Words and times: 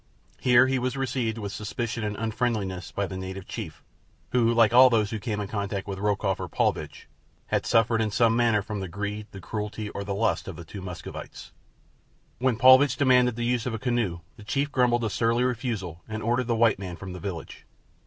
Here 0.39 0.65
he 0.65 0.79
was 0.79 0.97
received 0.97 1.37
with 1.37 1.51
suspicion 1.51 2.03
and 2.03 2.15
unfriendliness 2.17 2.91
by 2.91 3.05
the 3.05 3.15
native 3.17 3.45
chief, 3.47 3.83
who, 4.31 4.51
like 4.51 4.73
all 4.73 4.89
those 4.89 5.11
who 5.11 5.19
came 5.19 5.39
in 5.39 5.47
contact 5.47 5.87
with 5.87 5.99
Rokoff 5.99 6.39
or 6.39 6.47
Paulvitch, 6.49 7.07
had 7.49 7.67
suffered 7.67 8.01
in 8.01 8.09
some 8.09 8.35
manner 8.35 8.63
from 8.63 8.79
the 8.79 8.87
greed, 8.87 9.27
the 9.29 9.39
cruelty, 9.39 9.89
or 9.91 10.03
the 10.03 10.15
lust 10.15 10.47
of 10.47 10.55
the 10.55 10.65
two 10.65 10.81
Muscovites. 10.81 11.51
When 12.39 12.57
Paulvitch 12.57 12.97
demanded 12.97 13.35
the 13.35 13.45
use 13.45 13.67
of 13.67 13.75
a 13.75 13.77
canoe 13.77 14.21
the 14.37 14.43
chief 14.43 14.71
grumbled 14.71 15.03
a 15.03 15.09
surly 15.11 15.43
refusal 15.43 16.01
and 16.07 16.23
ordered 16.23 16.47
the 16.47 16.55
white 16.55 16.79
man 16.79 16.95
from 16.95 17.13
the 17.13 17.19
village. 17.19 17.67